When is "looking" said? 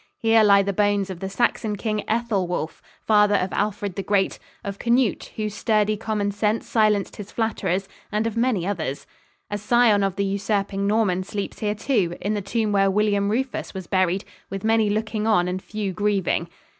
14.89-15.27